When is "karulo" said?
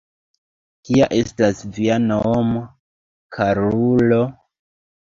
3.39-4.21